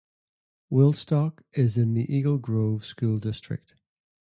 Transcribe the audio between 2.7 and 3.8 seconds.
School District.